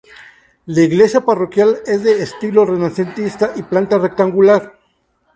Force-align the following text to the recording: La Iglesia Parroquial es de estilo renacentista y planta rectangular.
La 0.65 0.81
Iglesia 0.81 1.21
Parroquial 1.23 1.79
es 1.85 2.01
de 2.03 2.23
estilo 2.23 2.65
renacentista 2.65 3.51
y 3.55 3.61
planta 3.61 3.99
rectangular. 3.99 4.79